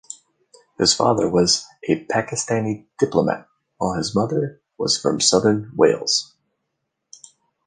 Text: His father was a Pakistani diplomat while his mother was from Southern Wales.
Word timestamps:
His 0.79 0.95
father 0.95 1.29
was 1.29 1.67
a 1.87 2.03
Pakistani 2.07 2.87
diplomat 2.97 3.47
while 3.77 3.93
his 3.93 4.15
mother 4.15 4.59
was 4.75 4.99
from 4.99 5.21
Southern 5.21 5.73
Wales. 5.75 6.33